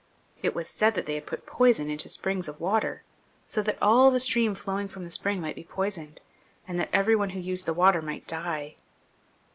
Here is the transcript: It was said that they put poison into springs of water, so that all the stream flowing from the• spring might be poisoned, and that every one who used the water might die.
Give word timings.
It 0.41 0.55
was 0.55 0.67
said 0.67 0.95
that 0.95 1.05
they 1.05 1.21
put 1.21 1.45
poison 1.45 1.87
into 1.87 2.09
springs 2.09 2.47
of 2.47 2.59
water, 2.59 3.03
so 3.45 3.61
that 3.61 3.77
all 3.79 4.09
the 4.09 4.19
stream 4.19 4.55
flowing 4.55 4.87
from 4.87 5.03
the• 5.03 5.09
spring 5.13 5.39
might 5.39 5.53
be 5.55 5.63
poisoned, 5.63 6.21
and 6.67 6.79
that 6.79 6.89
every 6.91 7.15
one 7.15 7.29
who 7.29 7.39
used 7.39 7.67
the 7.67 7.71
water 7.75 8.01
might 8.01 8.25
die. 8.25 8.77